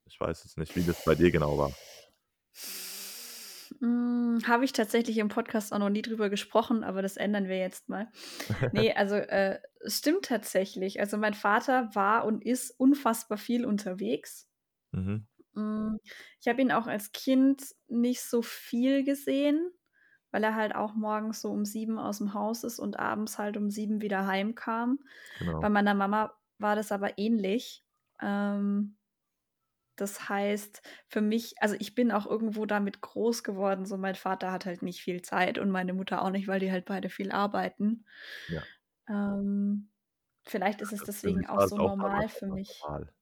[0.06, 1.72] Ich weiß jetzt nicht, wie das bei dir genau war.
[3.80, 7.58] Hm, Habe ich tatsächlich im Podcast auch noch nie drüber gesprochen, aber das ändern wir
[7.58, 8.08] jetzt mal.
[8.72, 11.00] Nee, also äh, es stimmt tatsächlich.
[11.00, 14.48] Also mein Vater war und ist unfassbar viel unterwegs.
[14.92, 15.26] Mhm.
[15.56, 15.98] Hm,
[16.40, 19.70] ich habe ihn auch als Kind nicht so viel gesehen,
[20.30, 23.56] weil er halt auch morgens so um sieben aus dem Haus ist und abends halt
[23.56, 25.00] um sieben wieder heimkam.
[25.38, 25.60] Genau.
[25.60, 27.84] Bei meiner Mama war das aber ähnlich.
[28.20, 28.96] Ähm,
[29.96, 33.86] das heißt, für mich, also ich bin auch irgendwo damit groß geworden.
[33.86, 36.70] So, mein Vater hat halt nicht viel Zeit und meine Mutter auch nicht, weil die
[36.70, 38.04] halt beide viel arbeiten.
[38.48, 38.62] Ja.
[39.08, 39.88] Ähm,
[40.44, 42.78] vielleicht ist es deswegen auch so normal für mich.
[42.82, 43.12] Normal.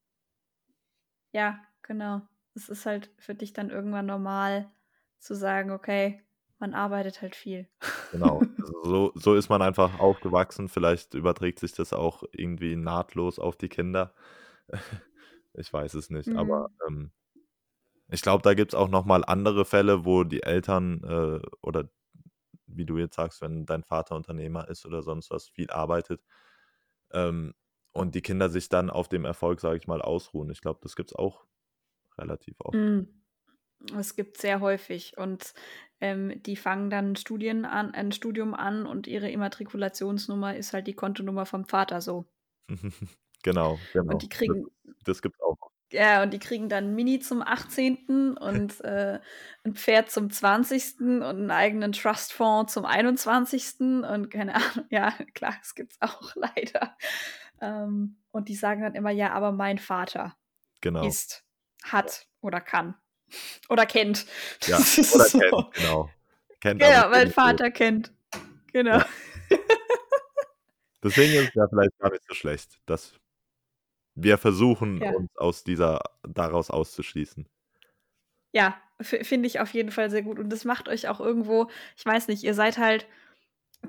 [1.33, 2.23] Ja, genau.
[2.55, 4.71] Es ist halt für dich dann irgendwann normal
[5.19, 6.23] zu sagen, okay,
[6.59, 7.69] man arbeitet halt viel.
[8.11, 8.41] Genau.
[8.65, 10.69] Also so, so ist man einfach aufgewachsen.
[10.69, 14.15] Vielleicht überträgt sich das auch irgendwie nahtlos auf die Kinder.
[15.57, 16.97] Ich weiß es nicht, aber mhm.
[16.97, 17.13] ähm,
[18.09, 21.89] ich glaube, da gibt es auch noch mal andere Fälle, wo die Eltern äh, oder
[22.67, 26.25] wie du jetzt sagst, wenn dein Vater Unternehmer ist oder sonst was, viel arbeitet
[27.13, 27.55] ähm,
[27.93, 30.51] und die Kinder sich dann auf dem Erfolg, sage ich mal, ausruhen.
[30.51, 31.45] Ich glaube, das gibt es auch
[32.19, 32.75] relativ oft.
[32.75, 33.09] Mhm.
[33.99, 35.53] Es gibt sehr häufig und
[36.01, 40.95] ähm, die fangen dann Studien an, ein Studium an und ihre Immatrikulationsnummer ist halt die
[40.95, 42.27] Kontonummer vom Vater so.
[43.45, 44.15] Genau, genau.
[44.15, 44.65] Und die kriegen.
[44.85, 45.59] Das, das gibt's auch.
[45.93, 48.37] Ja, und die kriegen dann ein Mini zum 18.
[48.39, 49.21] und äh,
[49.65, 51.01] ein Pferd zum 20.
[51.01, 53.81] und einen eigenen Trustfonds zum 21.
[53.81, 54.87] und keine Ahnung.
[54.91, 56.97] Ja, klar, das gibt's auch leider.
[57.61, 60.35] Ähm, und die sagen dann immer, ja, aber mein Vater
[60.81, 61.07] genau.
[61.07, 61.44] ist,
[61.85, 62.95] hat oder kann.
[63.69, 64.27] Oder kennt.
[64.67, 64.77] Ja,
[65.15, 65.39] oder so.
[65.39, 66.11] kennt, genau.
[66.61, 67.75] Kennt ja, mein Vater gut.
[67.77, 68.13] kennt.
[68.73, 68.99] Genau.
[68.99, 69.07] Ja.
[71.03, 73.13] Deswegen ist es ja vielleicht gar nicht so schlecht, dass
[74.15, 75.11] wir versuchen, Ja.
[75.13, 77.47] uns aus dieser daraus auszuschließen.
[78.53, 80.39] Ja, finde ich auf jeden Fall sehr gut.
[80.39, 83.07] Und das macht euch auch irgendwo, ich weiß nicht, ihr seid halt,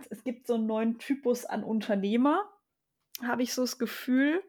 [0.09, 2.49] es gibt so einen neuen Typus an Unternehmer,
[3.23, 4.43] habe ich so das Gefühl,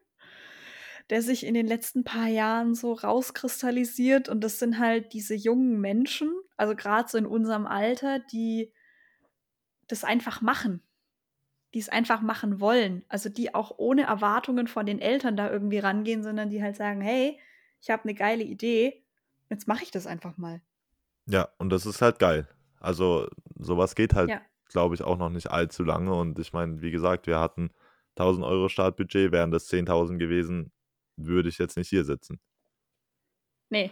[1.09, 4.29] der sich in den letzten paar Jahren so rauskristallisiert.
[4.29, 8.73] Und das sind halt diese jungen Menschen, also gerade so in unserem Alter, die
[9.87, 10.81] das einfach machen
[11.73, 13.03] die es einfach machen wollen.
[13.09, 17.01] Also die auch ohne Erwartungen von den Eltern da irgendwie rangehen, sondern die halt sagen,
[17.01, 17.39] hey,
[17.81, 19.03] ich habe eine geile Idee,
[19.49, 20.61] jetzt mache ich das einfach mal.
[21.27, 22.47] Ja, und das ist halt geil.
[22.79, 24.41] Also sowas geht halt, ja.
[24.69, 26.13] glaube ich, auch noch nicht allzu lange.
[26.13, 27.69] Und ich meine, wie gesagt, wir hatten
[28.15, 30.71] 1000 Euro Startbudget, wären das 10.000 gewesen,
[31.17, 32.39] würde ich jetzt nicht hier sitzen.
[33.69, 33.91] Nee,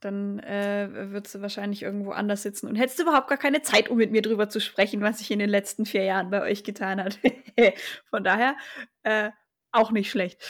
[0.00, 3.98] dann äh, würdest du wahrscheinlich irgendwo anders sitzen und hättest überhaupt gar keine Zeit, um
[3.98, 7.02] mit mir drüber zu sprechen, was sich in den letzten vier Jahren bei euch getan
[7.02, 7.18] hat.
[8.10, 8.56] Von daher
[9.02, 9.30] äh,
[9.72, 10.42] auch nicht schlecht.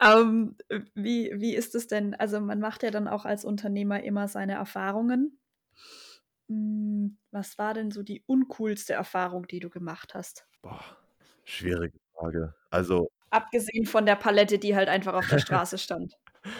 [0.00, 0.56] Ähm,
[0.94, 2.14] wie, wie ist es denn?
[2.14, 5.40] Also man macht ja dann auch als Unternehmer immer seine Erfahrungen.
[6.48, 10.46] Hm, was war denn so die uncoolste Erfahrung, die du gemacht hast?
[10.62, 10.84] Boah,
[11.44, 12.54] schwierige Frage.
[12.70, 13.10] Also.
[13.30, 16.14] Abgesehen von der Palette, die halt einfach auf der Straße stand.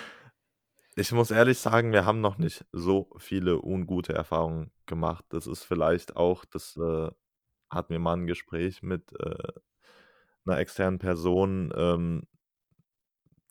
[1.00, 5.24] Ich muss ehrlich sagen, wir haben noch nicht so viele ungute Erfahrungen gemacht.
[5.28, 7.08] Das ist vielleicht auch, das äh,
[7.70, 9.52] hatten wir mal ein Gespräch mit äh,
[10.44, 11.72] einer externen Person.
[11.76, 12.26] Ähm,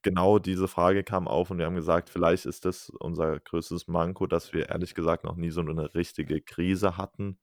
[0.02, 4.28] genau diese Frage kam auf und wir haben gesagt, vielleicht ist das unser größtes Manko,
[4.28, 7.40] dass wir ehrlich gesagt noch nie so eine richtige Krise hatten.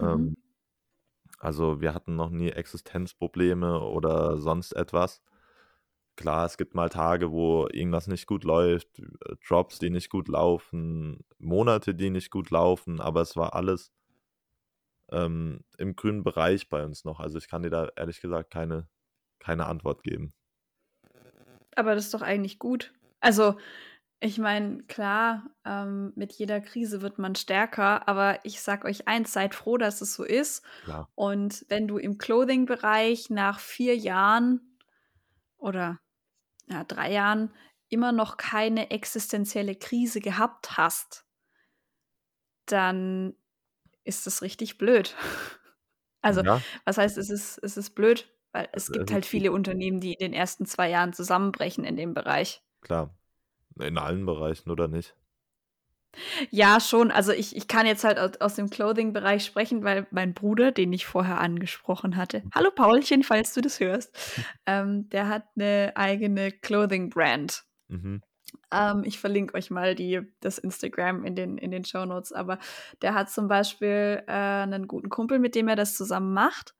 [0.00, 0.06] Mhm.
[0.06, 0.36] Ähm,
[1.38, 5.22] also wir hatten noch nie Existenzprobleme oder sonst etwas.
[6.16, 10.28] klar, es gibt mal Tage, wo irgendwas nicht gut läuft, äh, Drops, die nicht gut
[10.28, 13.92] laufen, Monate, die nicht gut laufen, aber es war alles
[15.10, 17.20] ähm, im grünen Bereich bei uns noch.
[17.20, 18.88] Also ich kann dir da ehrlich gesagt keine,
[19.38, 20.32] keine Antwort geben.
[21.76, 22.92] Aber das ist doch eigentlich gut.
[23.20, 23.56] Also,
[24.24, 29.34] ich meine, klar, ähm, mit jeder Krise wird man stärker, aber ich sag euch eins,
[29.34, 30.64] seid froh, dass es so ist.
[30.84, 31.10] Klar.
[31.14, 34.78] Und wenn du im Clothing-Bereich nach vier Jahren
[35.58, 36.00] oder
[36.70, 37.52] ja, drei Jahren
[37.90, 41.26] immer noch keine existenzielle Krise gehabt hast,
[42.64, 43.34] dann
[44.04, 45.14] ist das richtig blöd.
[46.22, 46.62] Also, ja.
[46.86, 48.34] was heißt, es ist, es ist blöd?
[48.52, 52.14] Weil es gibt halt viele Unternehmen, die in den ersten zwei Jahren zusammenbrechen in dem
[52.14, 52.62] Bereich.
[52.80, 53.14] Klar.
[53.78, 55.16] In allen Bereichen, oder nicht?
[56.50, 57.10] Ja, schon.
[57.10, 61.06] Also ich, ich kann jetzt halt aus, dem Clothing-Bereich sprechen, weil mein Bruder, den ich
[61.06, 62.50] vorher angesprochen hatte, mhm.
[62.54, 64.16] hallo Paulchen, falls du das hörst,
[64.66, 67.64] ähm, der hat eine eigene Clothing-Brand.
[67.88, 68.22] Mhm.
[68.70, 72.32] Ähm, ich verlinke euch mal die, das Instagram in den, in den Show Notes.
[72.32, 72.58] Aber
[73.02, 76.74] der hat zum Beispiel äh, einen guten Kumpel, mit dem er das zusammen macht.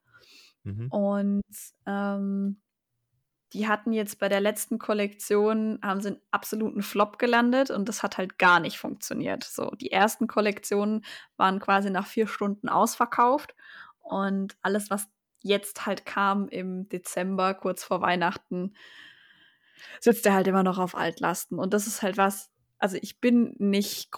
[0.63, 0.89] Mhm.
[0.91, 1.43] Und
[1.87, 2.61] ähm,
[3.55, 8.03] die hatten jetzt bei der letzten Kollektion, haben sie einen absoluten Flop gelandet und das
[8.03, 9.45] hat halt gar nicht funktioniert.
[9.45, 11.05] So, die ersten Kollektionen
[11.37, 13.55] waren quasi nach vier Stunden ausverkauft
[14.01, 15.09] und alles, was
[15.41, 18.75] jetzt halt kam im Dezember, kurz vor Weihnachten,
[20.01, 21.59] sitzt er halt immer noch auf Altlasten.
[21.61, 24.11] Und das ist halt was, also ich bin nicht,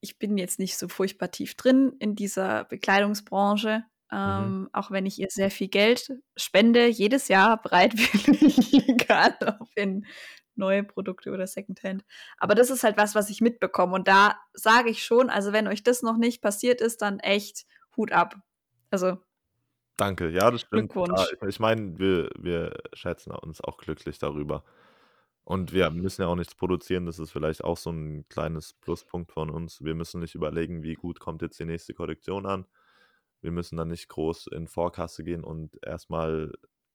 [0.00, 3.84] ich bin jetzt nicht so furchtbar tief drin in dieser Bekleidungsbranche.
[4.10, 4.68] Ähm, mhm.
[4.72, 10.06] Auch wenn ich ihr sehr viel Geld spende, jedes Jahr bereitwillig, egal ob in
[10.54, 12.04] neue Produkte oder Secondhand.
[12.38, 13.94] Aber das ist halt was, was ich mitbekomme.
[13.94, 17.66] Und da sage ich schon, also wenn euch das noch nicht passiert ist, dann echt
[17.96, 18.34] Hut ab.
[18.90, 19.18] Also.
[19.96, 20.92] Danke, ja, das stimmt.
[20.92, 21.30] Glückwunsch.
[21.40, 24.64] Ja, ich meine, wir, wir schätzen uns auch glücklich darüber.
[25.44, 29.32] Und wir müssen ja auch nichts produzieren, das ist vielleicht auch so ein kleines Pluspunkt
[29.32, 29.82] von uns.
[29.82, 32.66] Wir müssen nicht überlegen, wie gut kommt jetzt die nächste Kollektion an
[33.40, 36.52] wir müssen dann nicht groß in Vorkasse gehen und erstmal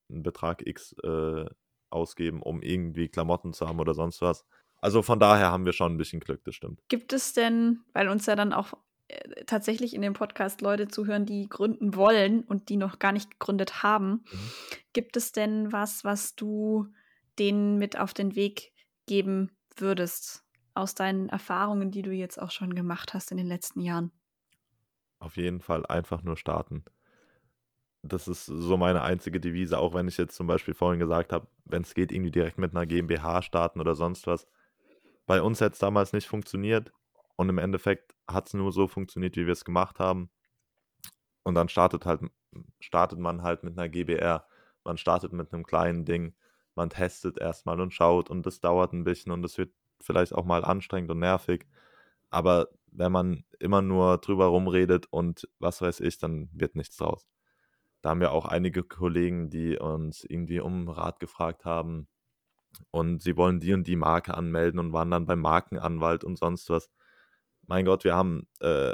[0.10, 1.46] einen Betrag X äh,
[1.90, 4.46] ausgeben, um irgendwie Klamotten zu haben oder sonst was.
[4.82, 6.82] Also von daher haben wir schon ein bisschen Glück, das stimmt.
[6.90, 8.74] Gibt es denn, weil uns ja dann auch
[9.08, 13.32] äh, tatsächlich in dem Podcast Leute zuhören, die gründen wollen und die noch gar nicht
[13.32, 14.52] gegründet haben, mhm.
[14.92, 16.88] gibt es denn was, was du
[17.40, 18.74] denen mit auf den Weg
[19.06, 23.80] geben würdest aus deinen Erfahrungen, die du jetzt auch schon gemacht hast in den letzten
[23.80, 24.12] Jahren?
[25.24, 26.84] Auf jeden Fall einfach nur starten.
[28.02, 31.48] Das ist so meine einzige Devise, auch wenn ich jetzt zum Beispiel vorhin gesagt habe,
[31.66, 34.46] wenn es geht, irgendwie direkt mit einer GmbH starten oder sonst was.
[35.26, 36.92] Bei uns hätte es damals nicht funktioniert
[37.38, 40.30] und im Endeffekt hat es nur so funktioniert, wie wir es gemacht haben.
[41.44, 42.22] Und dann startet halt,
[42.80, 44.46] startet man halt mit einer GBR.
[44.84, 46.36] Man startet mit einem kleinen Ding.
[46.76, 50.46] Man testet erstmal und schaut und das dauert ein bisschen und es wird vielleicht auch
[50.46, 51.66] mal anstrengend und nervig.
[52.30, 57.28] Aber wenn man immer nur drüber rumredet und was weiß ich, dann wird nichts draus.
[58.02, 62.08] Da haben wir auch einige Kollegen, die uns irgendwie um Rat gefragt haben
[62.92, 66.70] und sie wollen die und die Marke anmelden und waren dann beim Markenanwalt und sonst
[66.70, 66.90] was.
[67.68, 68.94] Mein Gott, wir haben äh,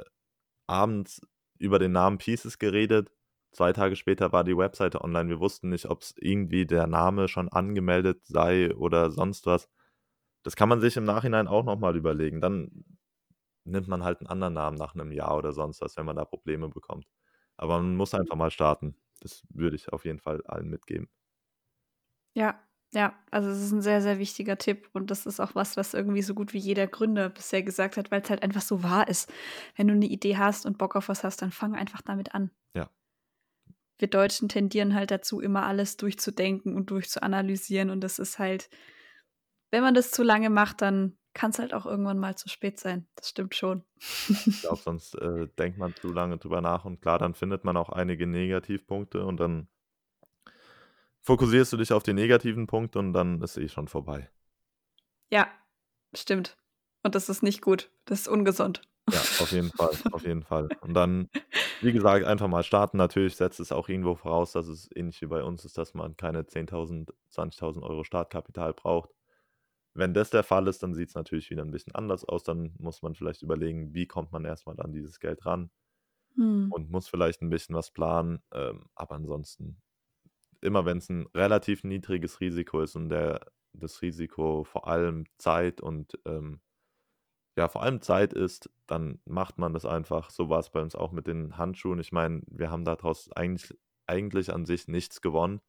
[0.68, 1.22] abends
[1.58, 3.12] über den Namen Pieces geredet.
[3.52, 5.30] Zwei Tage später war die Webseite online.
[5.30, 9.70] Wir wussten nicht, ob es irgendwie der Name schon angemeldet sei oder sonst was.
[10.44, 12.42] Das kann man sich im Nachhinein auch nochmal überlegen.
[12.42, 12.86] Dann
[13.70, 16.26] nimmt man halt einen anderen Namen nach einem Jahr oder sonst was, wenn man da
[16.26, 17.08] Probleme bekommt.
[17.58, 18.96] Aber man muss einfach mal starten.
[19.22, 21.10] Das würde ich auf jeden Fall allen mitgeben.
[22.34, 22.60] Ja,
[22.94, 25.94] ja, also es ist ein sehr, sehr wichtiger Tipp und das ist auch was, was
[25.94, 29.08] irgendwie so gut wie jeder Gründer bisher gesagt hat, weil es halt einfach so wahr
[29.08, 29.32] ist.
[29.76, 32.50] Wenn du eine Idee hast und Bock auf was hast, dann fang einfach damit an.
[32.76, 32.90] Ja.
[34.00, 38.72] Wir Deutschen tendieren halt dazu, immer alles durchzudenken und durchzuanalysieren und das ist halt,
[39.70, 42.80] wenn man das zu lange macht, dann kann es halt auch irgendwann mal zu spät
[42.80, 43.08] sein.
[43.16, 43.84] Das stimmt schon.
[44.00, 47.78] Ich glaube, sonst äh, denkt man zu lange drüber nach und klar, dann findet man
[47.78, 49.68] auch einige Negativpunkte und dann
[51.22, 54.30] fokussierst du dich auf die negativen Punkte und dann ist eh schon vorbei.
[55.30, 55.48] Ja,
[56.16, 56.58] stimmt.
[57.04, 57.92] Und das ist nicht gut.
[58.06, 58.82] Das ist ungesund.
[59.12, 60.70] Ja, auf jeden Fall, auf jeden Fall.
[60.82, 61.30] Und dann,
[61.82, 62.98] wie gesagt, einfach mal starten.
[62.98, 66.16] Natürlich setzt es auch irgendwo voraus, dass es ähnlich wie bei uns ist, dass man
[66.18, 69.10] keine 10.000, 20.000 Euro Startkapital braucht.
[69.94, 72.44] Wenn das der Fall ist, dann sieht es natürlich wieder ein bisschen anders aus.
[72.44, 75.72] Dann muss man vielleicht überlegen, wie kommt man erstmal an dieses Geld ran
[76.36, 76.72] hm.
[76.72, 78.42] und muss vielleicht ein bisschen was planen.
[78.54, 79.82] Ähm, aber ansonsten,
[80.62, 85.82] immer wenn es ein relativ niedriges Risiko ist und der, das Risiko vor allem Zeit
[85.82, 86.62] und ähm,
[87.60, 90.30] ja, vor allem Zeit ist, dann macht man das einfach.
[90.30, 92.00] So war es bei uns auch mit den Handschuhen.
[92.00, 95.60] Ich meine, wir haben daraus eigentlich, eigentlich an sich nichts gewonnen.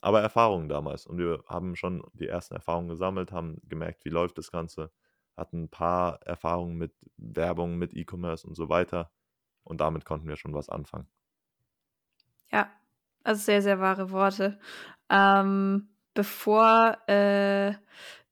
[0.00, 1.06] Aber Erfahrungen damals.
[1.06, 4.90] Und wir haben schon die ersten Erfahrungen gesammelt, haben gemerkt, wie läuft das Ganze,
[5.36, 9.10] hatten ein paar Erfahrungen mit Werbung, mit E-Commerce und so weiter.
[9.64, 11.08] Und damit konnten wir schon was anfangen.
[12.50, 12.70] Ja,
[13.22, 14.58] also sehr, sehr wahre Worte.
[15.08, 17.74] Ähm, bevor äh,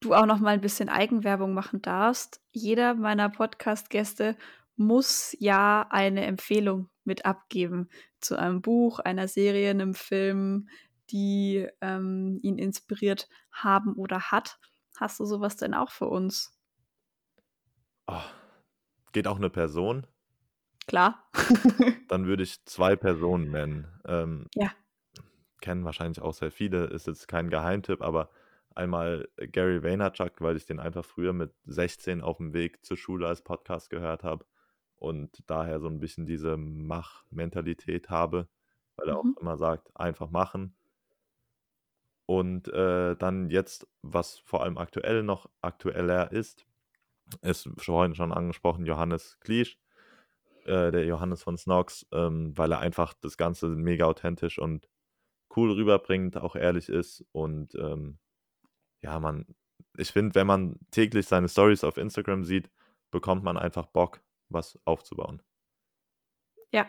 [0.00, 4.37] du auch noch mal ein bisschen Eigenwerbung machen darfst, jeder meiner Podcast-Gäste
[4.76, 7.88] muss ja eine Empfehlung mit abgeben
[8.20, 10.68] zu einem Buch, einer Serie, einem Film,
[11.10, 14.58] die ähm, ihn inspiriert haben oder hat.
[14.96, 16.58] Hast du sowas denn auch für uns?
[18.06, 18.22] Oh,
[19.12, 20.06] geht auch eine Person?
[20.86, 21.22] Klar.
[22.08, 23.86] Dann würde ich zwei Personen nennen.
[24.06, 24.72] Ähm, ja.
[25.60, 28.30] Kennen wahrscheinlich auch sehr viele, ist jetzt kein Geheimtipp, aber
[28.74, 33.26] einmal Gary Vaynerchuk, weil ich den einfach früher mit 16 auf dem Weg zur Schule
[33.26, 34.46] als Podcast gehört habe
[34.96, 38.48] und daher so ein bisschen diese Mach-Mentalität habe,
[38.96, 39.34] weil er mhm.
[39.36, 40.74] auch immer sagt, einfach machen.
[42.28, 46.66] Und äh, dann jetzt, was vor allem aktuell noch aktueller ist,
[47.40, 49.78] ist vorhin schon angesprochen, Johannes Kliesch,
[50.66, 54.90] äh, der Johannes von Snox, ähm, weil er einfach das Ganze mega authentisch und
[55.56, 58.18] cool rüberbringt, auch ehrlich ist und ähm,
[59.00, 59.46] ja, man,
[59.96, 62.70] ich finde, wenn man täglich seine Stories auf Instagram sieht,
[63.10, 65.40] bekommt man einfach Bock, was aufzubauen.
[66.72, 66.86] Ja,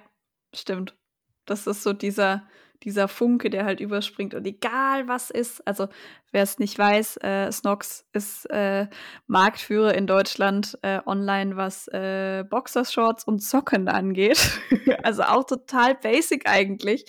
[0.53, 0.97] stimmt.
[1.45, 2.45] Das ist so dieser,
[2.83, 5.87] dieser Funke, der halt überspringt und egal was ist, also
[6.31, 8.87] wer es nicht weiß, äh, Snox ist äh,
[9.27, 14.59] Marktführer in Deutschland äh, online, was äh, Boxershorts und Socken angeht.
[15.03, 17.05] also auch total basic eigentlich.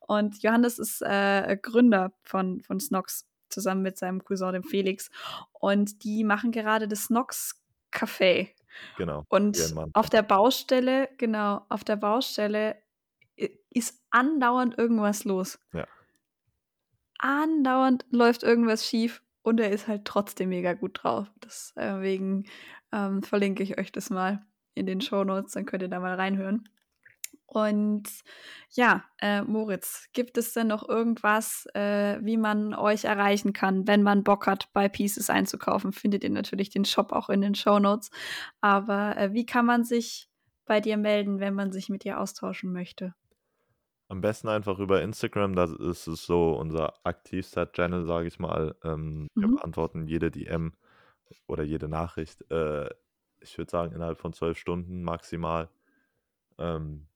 [0.00, 5.10] Und Johannes ist äh, Gründer von, von Snox zusammen mit seinem Cousin, dem Felix.
[5.52, 7.60] Und die machen gerade das Snox
[7.92, 8.48] Café.
[8.96, 9.24] Genau.
[9.28, 12.76] Und auf der Baustelle, genau, auf der Baustelle
[13.70, 15.58] ist andauernd irgendwas los.
[15.72, 15.86] Ja.
[17.18, 21.30] Andauernd läuft irgendwas schief und er ist halt trotzdem mega gut drauf.
[21.44, 22.48] Deswegen äh,
[22.92, 26.14] ähm, verlinke ich euch das mal in den Show Notes, dann könnt ihr da mal
[26.14, 26.68] reinhören.
[27.46, 28.04] Und
[28.70, 34.04] ja, äh, Moritz, gibt es denn noch irgendwas, äh, wie man euch erreichen kann, wenn
[34.04, 35.92] man Bock hat, bei Pieces einzukaufen?
[35.92, 38.10] Findet ihr natürlich den Shop auch in den Show Notes.
[38.60, 40.30] Aber äh, wie kann man sich
[40.64, 43.14] bei dir melden, wenn man sich mit dir austauschen möchte?
[44.10, 48.74] Am besten einfach über Instagram, da ist es so unser aktivster Channel, sage ich mal.
[48.82, 49.40] Ähm, mhm.
[49.40, 50.72] Wir beantworten jede DM
[51.46, 52.44] oder jede Nachricht.
[52.50, 52.90] Äh,
[53.38, 55.68] ich würde sagen, innerhalb von zwölf Stunden maximal.
[56.58, 57.06] Ähm,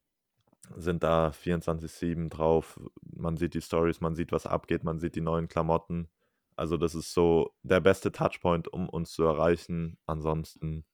[0.76, 2.80] sind da 24-7 drauf.
[3.02, 6.08] Man sieht die Stories, man sieht, was abgeht, man sieht die neuen Klamotten.
[6.54, 9.98] Also das ist so der beste Touchpoint, um uns zu erreichen.
[10.06, 10.84] Ansonsten,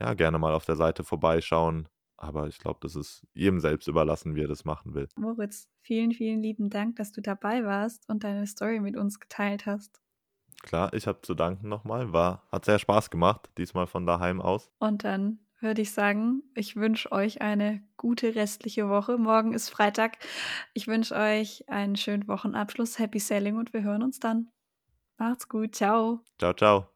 [0.00, 1.88] ja, gerne mal auf der Seite vorbeischauen.
[2.22, 5.08] Aber ich glaube, das ist jedem selbst überlassen, wie er das machen will.
[5.16, 9.66] Moritz, vielen, vielen lieben Dank, dass du dabei warst und deine Story mit uns geteilt
[9.66, 10.00] hast.
[10.62, 12.12] Klar, ich habe zu danken nochmal.
[12.12, 14.70] War, hat sehr Spaß gemacht, diesmal von daheim aus.
[14.78, 19.18] Und dann würde ich sagen, ich wünsche euch eine gute restliche Woche.
[19.18, 20.18] Morgen ist Freitag.
[20.74, 23.00] Ich wünsche euch einen schönen Wochenabschluss.
[23.00, 24.48] Happy Sailing und wir hören uns dann.
[25.18, 25.74] Macht's gut.
[25.74, 26.20] Ciao.
[26.38, 26.91] Ciao, ciao.